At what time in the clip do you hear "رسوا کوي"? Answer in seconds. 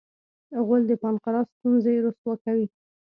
2.05-2.65